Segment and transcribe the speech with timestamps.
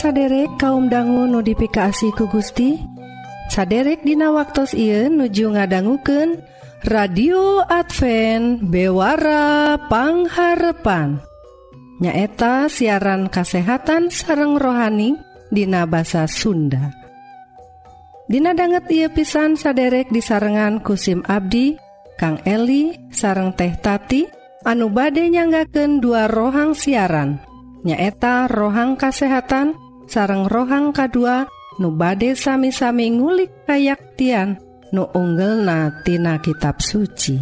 [0.00, 2.80] saderek kaum dangu notifikasi ku Gusti?
[3.52, 6.40] Saderek Dina waktu Ieu nuju ngadangguken
[6.88, 11.20] radio Advent bewarapangharpan
[12.00, 15.20] nyaeta siaran kasehatan sareng rohani
[15.52, 16.96] Dina basa Sunda.
[18.24, 21.76] Dina banget ia pisan saderek di sarengan kusim Abdi
[22.16, 24.24] Kang Eli sareng teh tati
[24.64, 27.44] anu bade nyanggaken dua rohang siaran.
[27.84, 31.46] Nyaeta rohang kasehatan sareng rohang kedua
[31.78, 34.58] nu bade sami-sami ngulik kayaktian
[34.90, 37.38] nu unggel natina kitab suci.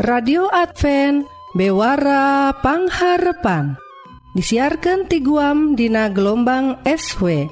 [0.00, 3.76] Radio Advent bewarapangharepan
[4.32, 7.44] disiarkan ti guam Dina gelombang SW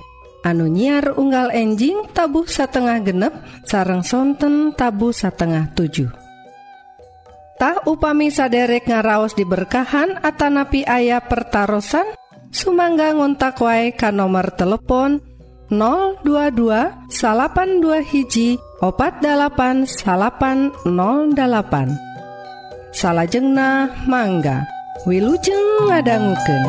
[0.49, 3.37] anu nyiar unggal enjing tabuh satengah genep
[3.69, 6.09] sarang sonten tabuh satengah 7
[7.84, 11.83] upami saderek ngaraos diberkahan Atanapi ayah pertaran
[12.49, 15.21] Sumangga ngontak wae ka nomor telepon
[15.69, 24.65] 022 salapan dua hiji opat dalapan salapan 08 salahjengna mangga
[25.07, 26.63] Wilujeng ngadangguken.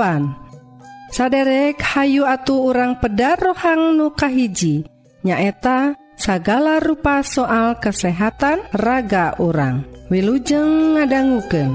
[0.00, 0.32] kaoban
[1.12, 4.88] saderek Hayu atu orang pedar rohang nukahiji
[5.20, 11.68] nyaeta sagala rupa soal kesehatan raga orang wilujeng ngadangguken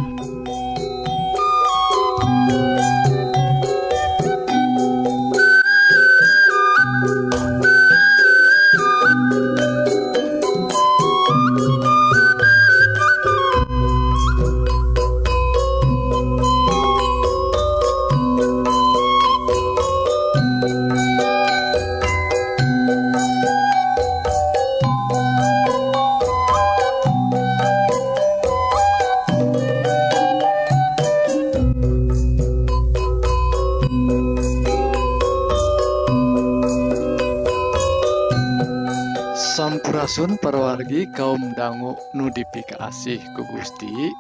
[40.96, 44.16] perwargi kaum dangu nudifikasi ku Gusti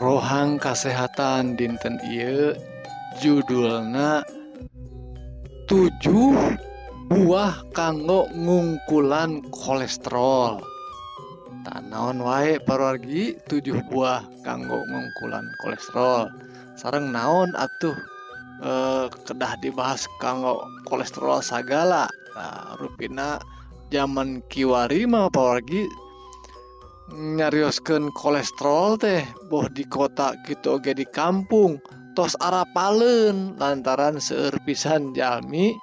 [0.00, 2.56] rohang kesehatan dinten ieu
[3.20, 4.24] judulna
[5.68, 6.32] tujuh
[7.12, 10.64] buah kanggo ngungkulan kolesterol.
[11.68, 16.32] Tanaon wae perwargi tujuh buah kanggo ngungkulan kolesterol.
[16.72, 18.00] Sareng naon atuh
[18.64, 22.08] eh, kedah dibahas kanggo kolesterol sagala.
[22.32, 23.36] Nah, rupina
[23.92, 25.84] zaman Kiwari mah apalagi
[27.12, 29.20] nyarioskeun kolesterol teh
[29.52, 31.76] boh di kota gitu oge di kampung
[32.16, 35.76] tos arapalen lantaran seueur pisan jalmi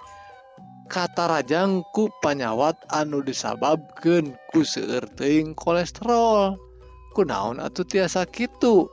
[0.89, 6.57] katarajang ku panyawat anu disababkeun ku seueur teuing kolesterol.
[7.13, 8.89] Kunaon atuh tiasa kitu?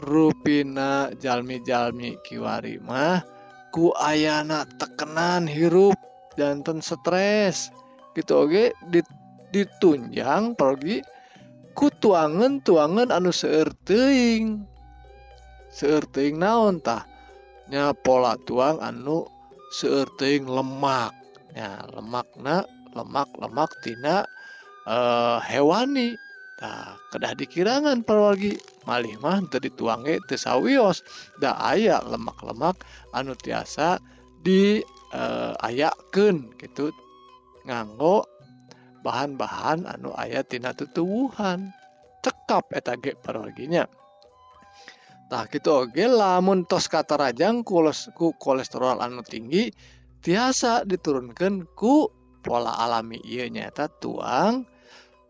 [0.00, 3.24] Rupina jalmi-jalmi kiwari mah
[3.72, 5.96] ku ayana tekenan hirup
[6.40, 7.68] jantan stres.
[8.16, 8.72] gitu oke?
[8.88, 9.06] Dit,
[9.52, 11.04] ditunjang pergi
[11.76, 14.64] ku tuangan tuangan anu seerting
[15.68, 19.28] seerting naon tahnya pola tuang anu
[19.76, 21.12] seerting lemak.
[21.52, 22.64] Ya lemakna
[22.96, 24.24] lemak lemak tina
[24.88, 26.16] uh, hewani.
[26.56, 28.56] Nah, kedah dikirangan perwagi
[28.88, 31.04] malih mah teu dituange teu sawios.
[31.36, 32.80] Da aya lemak-lemak
[33.12, 34.00] anu tiasa
[34.40, 34.80] di
[35.12, 36.88] uh, ayakeun gitu.
[37.66, 38.24] Nganggo
[39.02, 41.74] bahan-bahan anu ayat tina tutuwuhan.
[42.22, 43.86] Cekap eta ge parorginya
[45.26, 47.82] tah gitu oge lamun tos kata rajang ku
[48.38, 49.74] kolesterol anu tinggi
[50.22, 52.10] tiasa diturunkan ku
[52.42, 53.18] pola alami.
[53.26, 54.66] Iya nyata tuang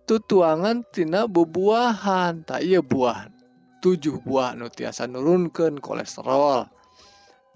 [0.05, 2.45] tutuangan tina bubuahan.
[2.45, 3.33] Tak iya buah
[3.81, 6.69] tujuh buah nu tiasa nurunkan kolesterol.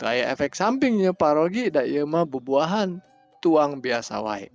[0.01, 3.05] Daya efek sampingnya parogi da iya mah bubuahan
[3.45, 4.49] tuang biasa wae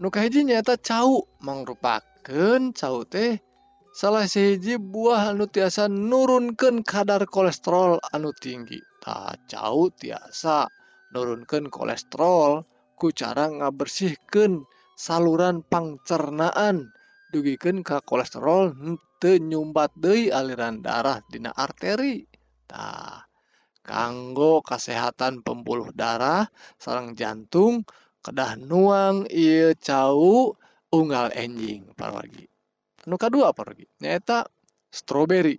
[0.00, 3.36] nukahiji nyata cau mangrupaken cau teh.
[3.92, 8.80] Salah siji buah anu tiasa nurunkan kadar kolesterol anu tinggi.
[9.04, 10.72] Tak cau tiasa
[11.12, 12.64] nurunkan kolesterol
[12.96, 14.64] ku cara ngabersihkan
[14.96, 16.96] saluran pangcernaan.
[17.30, 18.72] Dugikan ke kolesterol
[19.20, 22.24] nyumbat Dei aliran darah Dina arteri.
[22.64, 23.28] Tah
[23.84, 26.48] kanggo kesehatan pembuluh darah
[26.80, 27.84] sarang jantung
[28.24, 30.54] kedah nuang ia cau
[30.92, 32.46] unggal enjing parwargi
[33.04, 34.46] anu kadua parwargi nyaeta
[34.90, 35.56] stroberi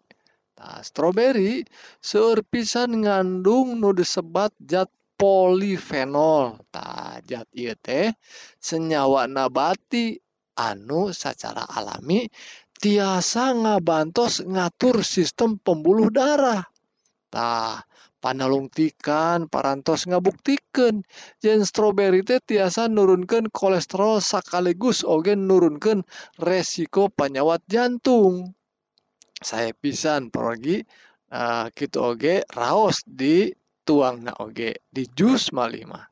[0.62, 1.66] Nah, stroberi
[1.98, 6.62] seueur pisan ngandung nu disebat zat polifenol.
[6.70, 8.14] Tah, zat ieu teh
[8.62, 10.22] senyawa nabati
[10.62, 12.30] anu secara alami
[12.78, 16.62] tiasa ngabantos ngatur sistem pembuluh darah.
[17.34, 17.82] Tah,
[18.22, 21.02] panalungtikan parantos ngabuktikan
[21.42, 26.06] yen stroberi teh tiasa nurunkan kolesterol sekaligus oge nurunkan
[26.38, 28.54] resiko penyawat jantung.
[29.42, 30.86] Saya pisan pergi
[31.34, 33.50] uh, gitu oge raos di
[33.82, 36.06] tuang na oge di jus malih mah.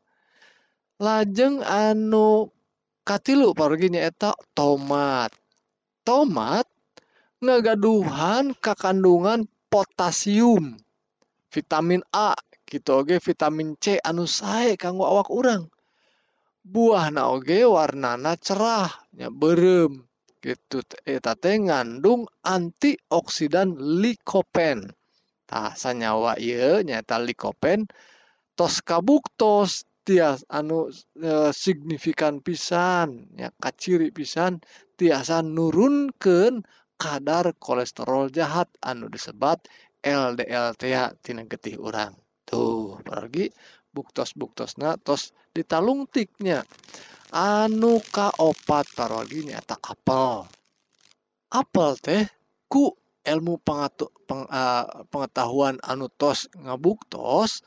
[1.00, 2.50] Lajeng anu
[3.06, 5.30] katilu pergi nyaeta tomat.
[6.02, 6.66] Tomat
[7.40, 10.76] ngagaduhan kekandungan potasium
[11.54, 12.34] vitamin A
[12.70, 15.70] gitu oge vitamin C anu sae kanggo awak urang.
[16.62, 20.06] Buah na oge warnana cerah nya berem
[20.40, 24.94] gitu eh, eta teh ngandung antioksidan likopen.
[25.50, 27.90] Tah sanyawa ieu nyaeta likopen
[28.54, 34.62] tos kabuktos tias anu e, signifikan pisan ya kaciri pisan
[34.98, 36.66] tiasa nurunkeun
[37.00, 39.64] kadar kolesterol jahat anu disebat
[40.04, 40.76] LDL
[41.24, 42.16] tina getih urang.
[42.48, 43.52] Tuh pergi
[43.94, 46.64] buktos buktosna tos ditalungtiknya
[47.34, 50.46] anu kaopat parogi nyata apel.
[51.50, 52.24] Apel teh
[52.72, 52.94] ku
[53.26, 57.62] ilmu pengatu, peng, uh, pengetahuan anu tos ngabuktos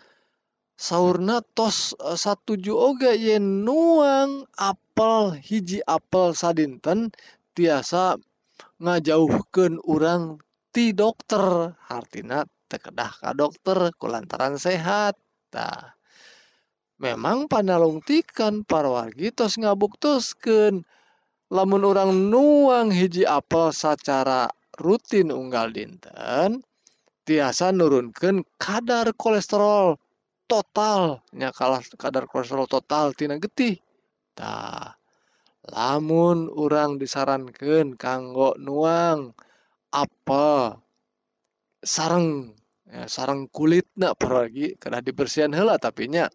[0.79, 7.15] sauna tos uh, satuju oge yen nuang apel hiji apel sadinten
[7.55, 8.19] tiasa
[8.83, 11.77] ngajauhkeun urang ti dokter.
[11.93, 15.21] Artina tekedah ka dokter kulantaran sehat.
[15.53, 15.93] Nah
[16.97, 20.89] memang panalungtikan para wargi tos ngabuktuskeun
[21.53, 24.49] lamun orang nuang hiji apel secara
[24.81, 26.65] rutin unggal dinten
[27.29, 30.01] tiasa nurunkan kadar kolesterol
[30.49, 31.21] total.
[31.37, 33.77] Nya kalah kadar kolesterol total tina getih.
[34.33, 34.97] Tah
[35.69, 39.37] lamun orang disarankan kanggo nuang
[39.93, 40.81] apa?
[41.85, 42.57] Sarang
[42.89, 44.75] ya, sarang kulit nak lagi.
[44.81, 46.33] Kena dibersihan hela tapi nya.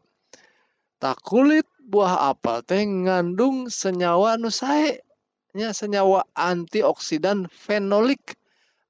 [1.02, 5.02] Tak kulit buah apel teh ngandung senyawa anu sae.
[5.58, 8.38] Nya senyawa antioksidan fenolik.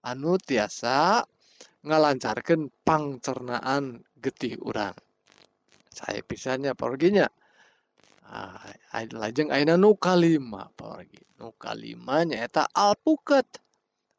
[0.04, 1.24] Anu tiasa
[1.88, 4.96] ngalancarkan pangcernaan getih urang.
[5.92, 7.32] Saya pisahnya perginya
[8.28, 8.60] ah,
[9.16, 13.48] lajeng aina nu kalima pergi nu kalima nyaeta alpukat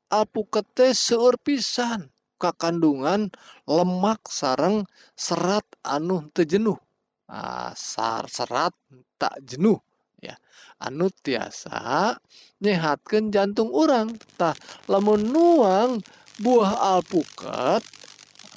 [0.08, 2.08] alpuket seueur pisan.
[2.38, 3.34] Kandungan
[3.66, 4.86] lemak sarang
[5.18, 6.78] serat anu tejenuh
[7.26, 8.70] ah, sar serat
[9.18, 9.82] tak jenuh.
[10.22, 10.38] Ya
[10.78, 12.14] anu tiasa
[12.62, 14.54] nyehatkan jantung orang tah
[14.86, 15.98] lamun nuang
[16.38, 17.82] buah alpukat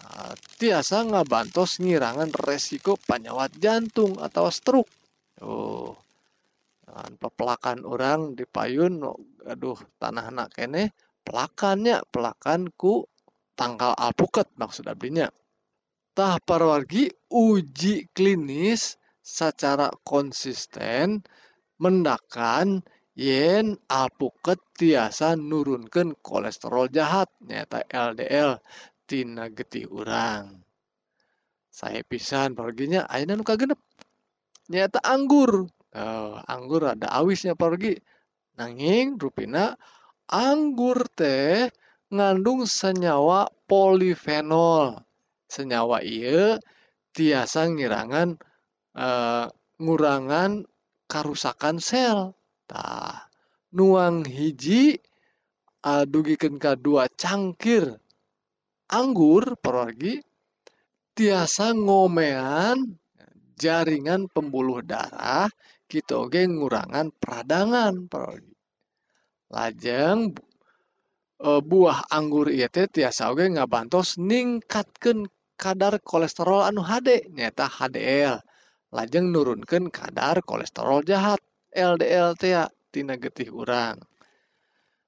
[0.06, 4.90] ah, tiasa ngabantos ngirangan resiko penyawat jantung atau stroke.
[5.42, 5.98] Oh
[6.92, 9.00] pepelakan orang di payun
[9.48, 13.06] aduh tanah anak kene pelakannya pelakanku
[13.56, 15.30] tanggal alpukat maksud ablinya
[16.12, 21.24] tah parwargi uji klinis secara konsisten
[21.82, 22.82] mendakan
[23.18, 28.58] yen alpukat tiasa nurunkan kolesterol jahat nyata LDL
[29.12, 30.64] tina getih urang.
[31.72, 33.80] Saya pisan perginya ayeuna nu kagenep?
[34.72, 35.68] Nyata anggur.
[35.92, 38.00] Oh, anggur ada awisnya pergi
[38.56, 39.76] nanging rupina
[40.32, 41.68] anggur teh
[42.10, 44.98] ngandung senyawa polifenol.
[45.52, 46.56] Senyawa iya
[47.12, 48.40] tiasa ngirangan
[48.96, 50.64] uh, ngurangan
[51.12, 52.32] karusakan sel.
[52.72, 53.28] Tah,
[53.76, 54.96] nuang hiji
[55.84, 58.00] uh, dugikeun ka dua cangkir
[58.92, 60.20] anggur pergi
[61.16, 63.00] tiasa ngomean
[63.56, 65.48] jaringan pembuluh darah
[65.88, 68.61] kita oge ngurangan peradangan pergi
[69.52, 70.32] lajeng
[71.38, 75.28] e, buah anggur ieu teh tiasa oge ngabantos ningkatkeun
[75.60, 78.40] kadar kolesterol anu HD nyata HDL
[78.96, 81.40] lajeng nurunkan kadar kolesterol jahat
[81.72, 83.96] LDLTtina getih urang.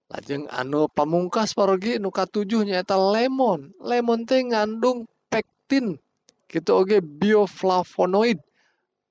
[0.08, 3.76] Lajeng anu pamungkas pargi nuka 7 nyaeta lemon.
[3.84, 6.00] Lemon teh ngandung pektin
[6.48, 8.40] gitu Oke bioflavonoid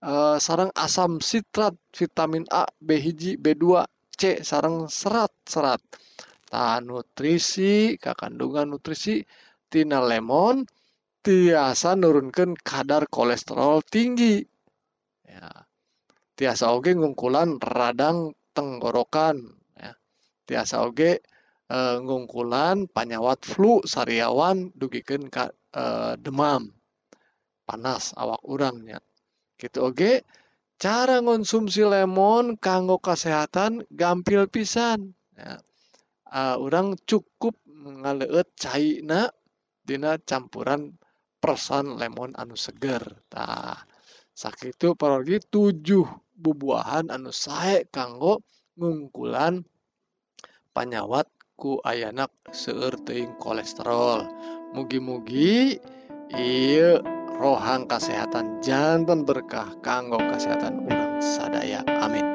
[0.01, 3.65] eh, sarang asam sitrat vitamin A B1 B2
[4.13, 5.81] C sarang serat-serat
[6.53, 9.25] tahan nutrisi kandungan nutrisi
[9.73, 10.69] tina lemon
[11.25, 14.43] tiasa nurunkan kadar kolesterol tinggi.
[15.25, 15.49] Ya.
[16.37, 19.39] Tiasa oge ngungkulan radang tenggorokan
[19.79, 19.93] ya.
[20.45, 21.23] Tiasa oge
[21.71, 25.85] e, ngungkulan panyawat flu sariawan dugikan ka, e,
[26.21, 26.69] demam.
[27.63, 28.99] Panas awak urangnya
[29.63, 30.27] gitu oge
[30.83, 35.15] cara konsumsi lemon kanggo kesehatan gampil pisan.
[35.39, 35.63] Ya.
[36.27, 39.31] uh, orang cukup ngaleut caina
[39.87, 40.99] dina campuran
[41.39, 43.23] persan lemon anu seger.
[43.31, 43.79] Tah
[44.35, 46.03] sakitu parogi tujuh
[46.35, 48.43] bubuahan anu sae kanggo
[48.75, 49.63] ngungkulan
[50.75, 52.99] panyawat ku ayanak seueur
[53.39, 54.27] kolesterol.
[54.75, 55.79] Mugi-mugi
[56.35, 61.83] iya rohang kesehatan jantan berkah kanggo kesehatan orang sadaya.
[61.99, 62.32] Amin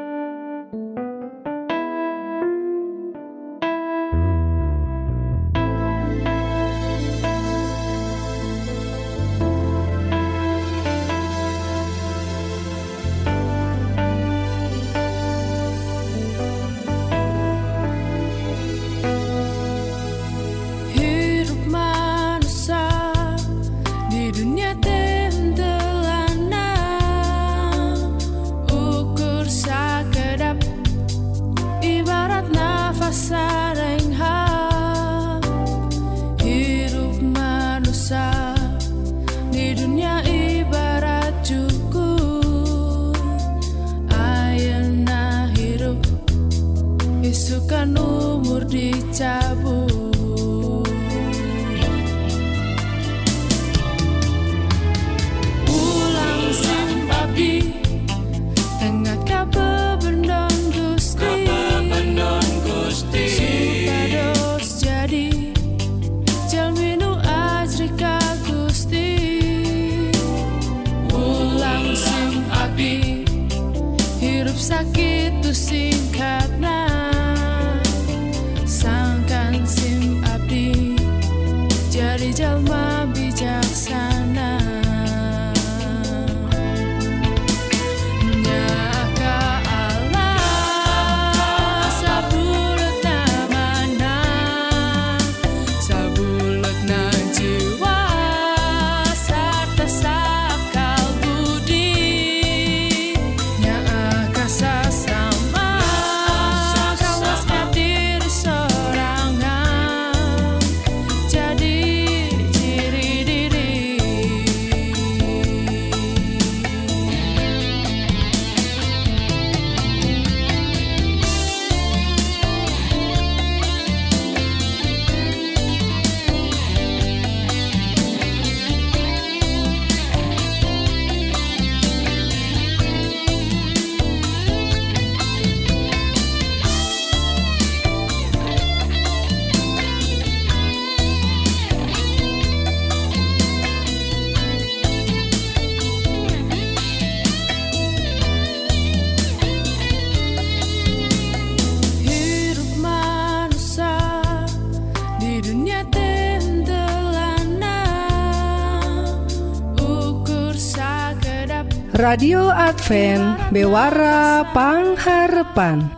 [162.07, 165.91] radio Advent bewarapangharpan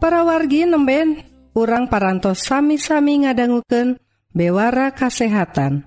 [0.00, 4.00] para wargi nemben urang parantos sami-sami ngadangguken
[4.32, 5.84] bewara kasehatan.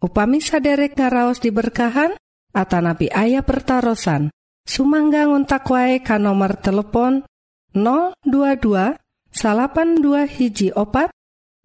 [0.00, 2.16] Upami saderek ngaraos diberkahan
[2.56, 4.32] Atanapi ayah pertaran
[4.64, 7.28] Sumangga ngontak wae ka nomor telepon
[7.76, 8.96] 022
[9.28, 11.12] salapan dua hiji opat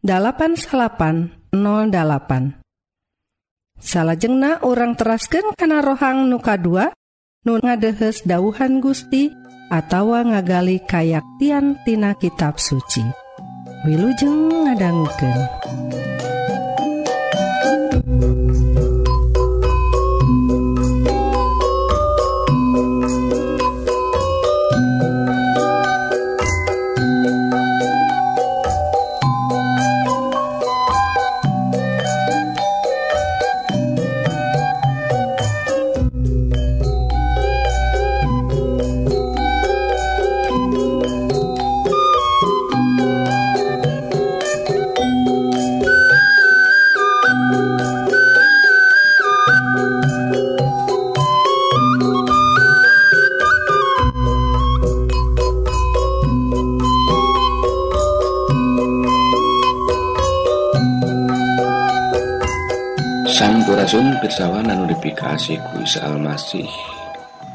[0.04, 1.56] 8808
[3.80, 6.92] salahjengna orang terasken kana rohang nuka 2
[7.44, 9.28] Nun ngadehes dauhan Gusti
[9.68, 13.04] atawa ngagali kayaktian tina kitab suci.
[13.84, 15.36] Wilujeng ngadangguken.
[64.34, 66.66] Risawan anu difikasi kuis Almasih.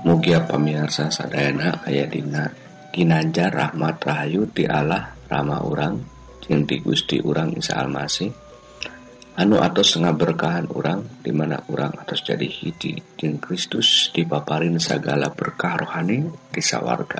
[0.06, 2.46] Mugia pemirsa sadayana aya dina
[2.94, 5.98] Ginanjar Rahmat Rahayu ti Allah Rama urang
[6.38, 8.30] jeung di Gusti urang Isa Almasih.
[9.42, 15.82] Anu atos setengah berkahan urang dimana urang atas jadi hiji jeung Kristus dipaparin segala berkah
[15.82, 17.17] rohani di sawarga.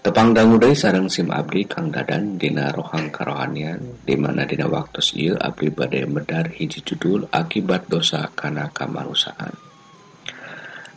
[0.00, 6.08] tepanggangguai sarang SIM Abdi Kang Dadan Dina rohang karohanian dimana Dina waktu Iil Abdi badai
[6.08, 9.52] medar hiji judul akibat dosa karena kamarusaan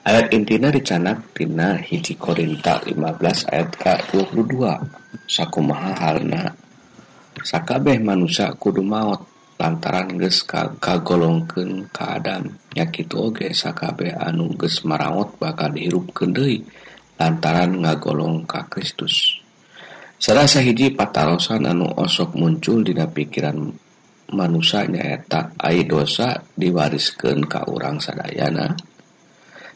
[0.08, 4.56] ayat intina dicanak Dina hiji Korinta 15 ayat K22
[5.28, 6.56] sakumaha halna
[7.44, 9.28] sakabeh manusia kudu maut
[9.60, 16.64] lantaran ges ka kagolongken keadaan nyakitu oge sakabeh anu ges marawat bakal dihirup kendei
[17.18, 19.40] lantaran ngagolong ka Kristus.
[20.24, 23.76] Salah sahiji patarosan anu osok muncul dina pikiran
[24.32, 28.72] manusia nyaeta ai dosa diwariskan ka urang sadayana.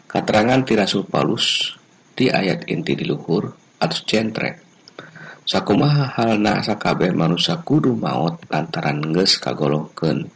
[0.07, 1.75] Katerangan tirasul Paulus
[2.15, 4.63] di ayat inti di luhur atau centre.
[5.47, 10.27] Sakumaha halna sakabeh manusia kudu maut lantaran geus kagolongkeun.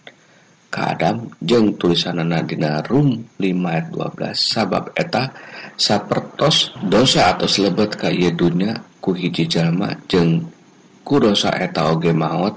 [0.71, 5.35] Ka Adam jeung tulisanana dina Rum 5 ayat 12 sabab eta
[5.81, 10.45] sapertos dosa atau lebet ka ye dunya ku hiji jalma jeng
[11.01, 12.53] ku dosa eta oge maut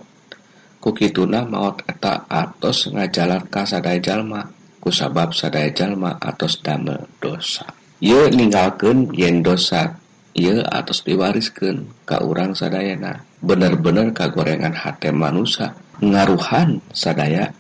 [0.77, 4.45] ku kituna maut eta atos ngajalan ka sadaya jalma
[4.77, 7.65] ku sabab sadaya jalma atos damel dosa.
[8.05, 9.97] Ye ninggalkeun yen dosa
[10.37, 13.25] ye atos diwariskeun ka urang sadayana.
[13.41, 15.73] Bener-bener kagorengan hate manusia
[16.05, 17.57] ngaruhan sadaya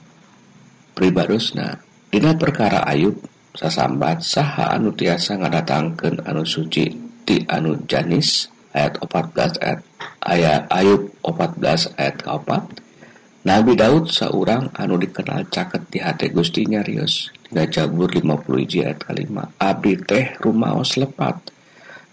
[0.92, 1.80] pribadosna
[2.12, 3.16] dina perkara Ayub
[3.54, 6.90] sasambat saha anu tiasa ngadatangkan anu suci
[7.22, 9.80] di anu janis ayat 14 ayat
[10.26, 17.30] ayat Ayub 14 ayat 4 Nabi Daud seorang anu dikenal caket di hati Gustinya Rius
[17.54, 19.46] Dina Jabur 50 ayat kelima.
[19.62, 21.54] Abdi teh rumaos lepat.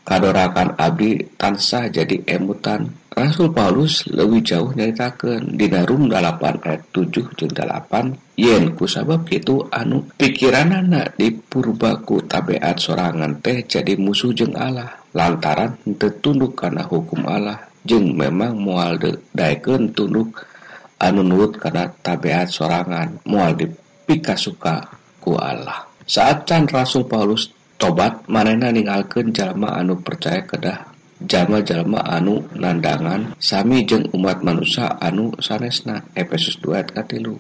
[0.06, 7.12] Kadorakan abdi tansah jadi emutan Rasul Paulus lebih jauh nyaritakan di Rum 8 ayat 7
[7.12, 14.96] jeung 8 yen kusabab itu anu pikiranana dipurbaku tabiat sorangan teh jadi musuh jeung Allah.
[15.12, 17.60] Lantaran tertunduk karena hukum Allah.
[17.84, 18.96] Jeung memang mual
[19.36, 20.48] daeken tunduk
[20.96, 24.88] anu nurut karena tabiat sorangan mual dipika suka
[25.20, 25.84] ku Allah.
[26.08, 30.91] Saat can Rasul Paulus tobat manena ninggalkeun jalma anu percaya kedah
[31.26, 37.38] jalma-jalma anu nandangan Sami jeung umat manusia anu sanesna Efesus 2 katilu.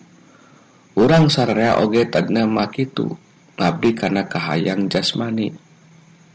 [0.98, 3.16] Urang sarrea oge tadna makitu
[3.56, 5.56] ngabdi karena kahayang jasmani.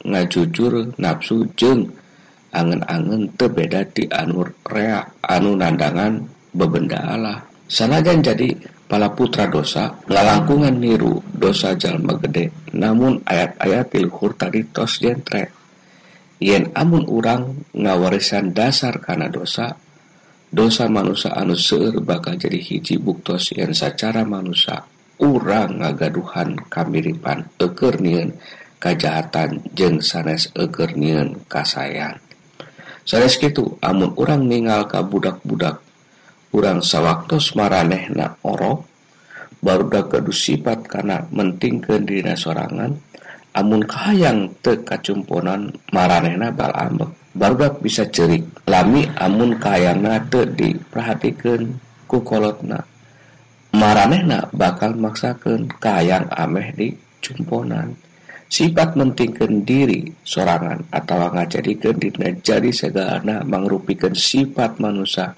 [0.07, 1.93] Ngajujur nafsu jeng
[2.55, 6.25] angen-angen tebeda di anur rea anu nandangan
[6.57, 7.45] bebenda Allah.
[7.67, 8.55] Sanajan jadi
[8.87, 15.66] pala putra dosa ngalangkungan niru dosa jalma gede namun ayat-ayat pilhur tadi tos jentre.
[16.43, 19.77] yen amun urang ngawarisan dasar karena dosa
[20.53, 24.85] dosa manusia anu seueur bakal jadi hiji buktos yang secara manusia
[25.17, 28.37] urang ngagaduhan kamiripan eukeur nieun
[28.77, 32.21] kajahatan jeung sanes eukeur nieun kasayang.
[33.07, 35.81] Sanes kitu amun urang ningal ka budak-budak
[36.53, 38.85] urang sawaktos maranehna orok
[39.63, 43.06] baru dak sifat karena mentingkeun dina sorangan
[43.57, 47.09] amun kahayang teu kacumponan maranehna bal ambek.
[47.33, 52.85] Barudak bisa cerik lami amun kahayangna teu diperhatikeun ku kolotna.
[53.73, 56.89] Maranehna bakal maksakeun kahayang ameh di
[57.25, 57.97] cumponan.
[58.47, 65.35] Sifat mentingkan diri sorangan atau ngajadikeun dina jadi segalana mangrupikeun sifat manusia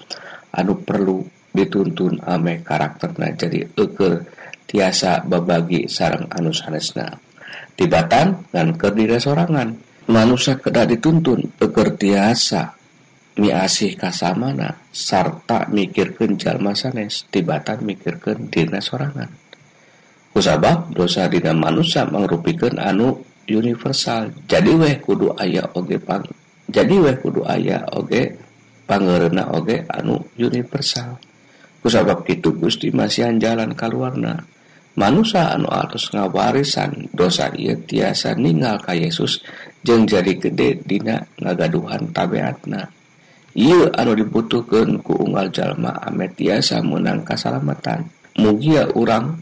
[0.53, 4.29] anu perlu dituntun ameh karakterna jadi eker
[4.69, 7.28] tiasa babagi sarang anu sanesna.
[7.79, 9.79] Tibatan dan kerdira sorangan
[10.11, 11.55] manusia kedah dituntun.
[11.55, 12.75] Pekertiasa.
[13.39, 14.75] Miasih kasamana.
[14.91, 19.31] Sarta mikirkeun jalma sanes tibatan mikirkeun dina sorangan
[20.29, 24.29] kusabab dosa dina manusia mangrupikeun anu universal.
[24.45, 26.23] Jadi weh kudu aya oge pang
[26.69, 28.37] jadi weh kudu aya oge
[28.85, 31.17] pangeurna oge anu universal.
[31.79, 34.43] Kusabab kitu Gusti masihan jalan kaluarna
[34.99, 39.39] manusia anu atus ngawarisan dosa ia tiasa ningal ka Yesus
[39.79, 42.91] jeng jadi gede dina ngagaduhan tabeatna.
[43.55, 48.11] Ia anu dibutuhkan ku unggal jalma ame tiasa menang kasalamatan.
[48.35, 49.39] Mugia urang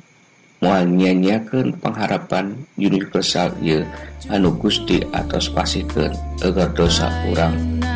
[0.62, 3.82] mual nyanyiakan pengharapan universal ia
[4.30, 6.14] anu gusti atos pasikeun
[6.46, 7.54] agar dosa urang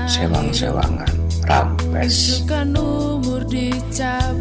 [0.10, 1.14] sewang-sewangan
[1.46, 2.42] rampes.
[2.50, 4.41] Umur dicabut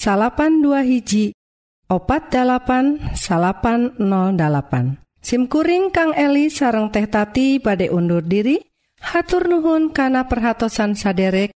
[0.00, 1.36] salapan dua hiji
[1.92, 8.56] opat 8 salapan 08 SIMkuring Kang Eli sareng teh tati badai undur diri
[9.04, 11.52] hatur nuhun kana perhatsan saderek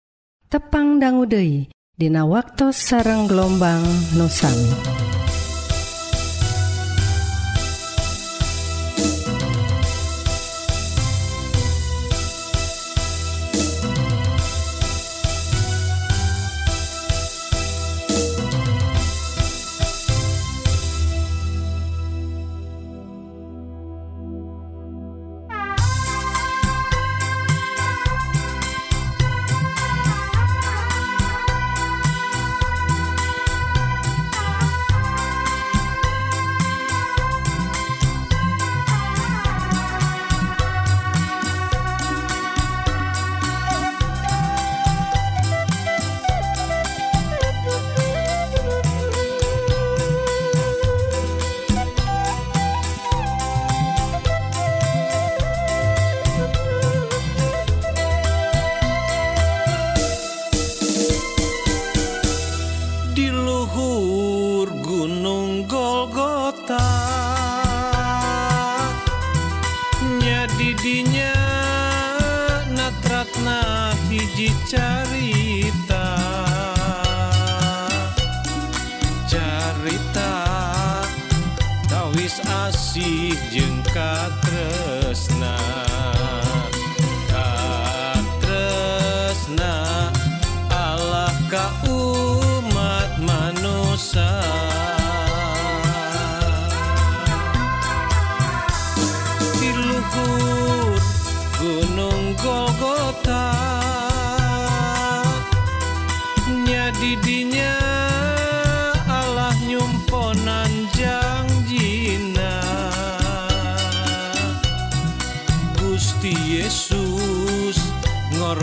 [0.49, 1.69] tepang danggudehi
[2.01, 3.85] Dina waktu sareng gelombang
[4.17, 5.00] nusami.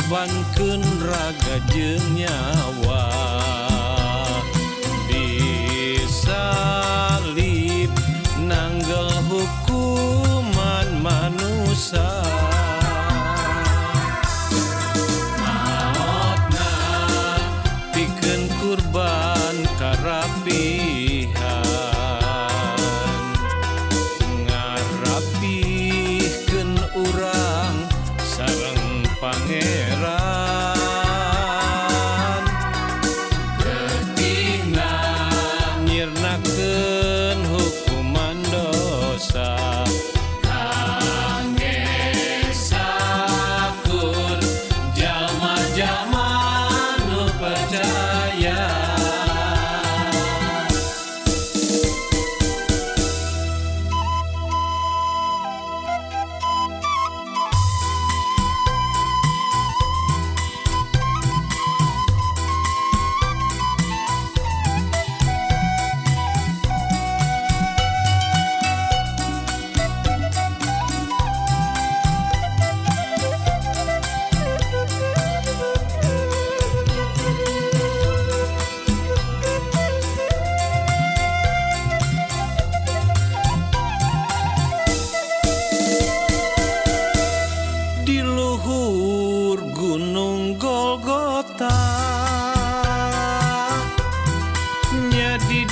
[0.07, 3.06] korbankan raga jenyawa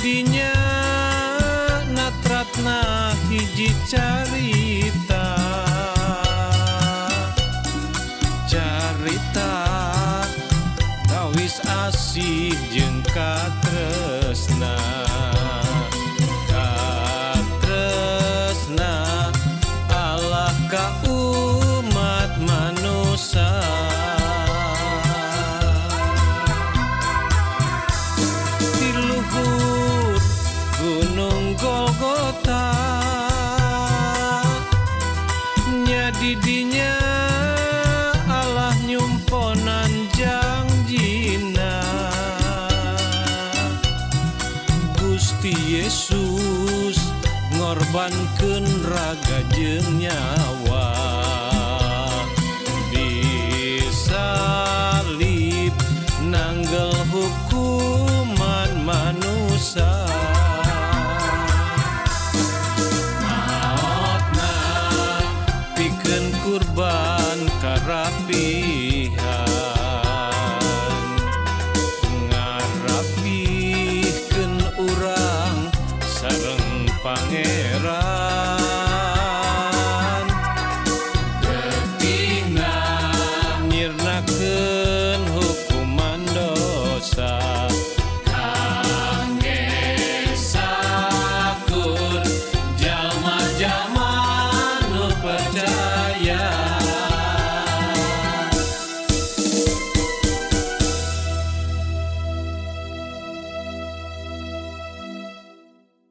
[0.06, 0.54] buktinya
[1.90, 5.26] natratna hiji carita.
[8.46, 9.54] Carita
[11.10, 14.78] tawis asih jeung katresna.